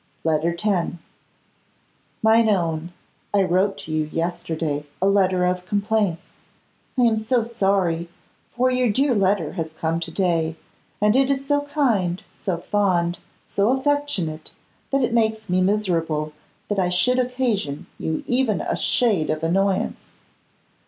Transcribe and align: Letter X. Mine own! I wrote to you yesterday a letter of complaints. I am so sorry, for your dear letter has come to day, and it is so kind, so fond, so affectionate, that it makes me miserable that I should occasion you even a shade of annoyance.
Letter 0.23 0.55
X. 0.59 0.93
Mine 2.23 2.49
own! 2.49 2.91
I 3.35 3.43
wrote 3.43 3.77
to 3.77 3.91
you 3.91 4.05
yesterday 4.11 4.87
a 4.99 5.05
letter 5.07 5.45
of 5.45 5.67
complaints. 5.67 6.23
I 6.97 7.03
am 7.03 7.15
so 7.17 7.43
sorry, 7.43 8.09
for 8.55 8.71
your 8.71 8.89
dear 8.89 9.13
letter 9.13 9.51
has 9.53 9.69
come 9.77 9.99
to 9.99 10.09
day, 10.09 10.55
and 10.99 11.15
it 11.15 11.29
is 11.29 11.45
so 11.45 11.61
kind, 11.61 12.23
so 12.43 12.57
fond, 12.57 13.19
so 13.45 13.77
affectionate, 13.79 14.53
that 14.89 15.03
it 15.03 15.13
makes 15.13 15.49
me 15.51 15.61
miserable 15.61 16.33
that 16.67 16.79
I 16.79 16.89
should 16.89 17.19
occasion 17.19 17.85
you 17.99 18.23
even 18.25 18.59
a 18.59 18.75
shade 18.77 19.29
of 19.29 19.43
annoyance. 19.43 20.05